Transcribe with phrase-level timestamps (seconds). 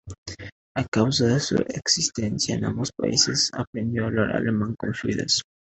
[0.73, 5.43] A causa de su estancia en ambos países aprendió a hablar alemán con fluidez.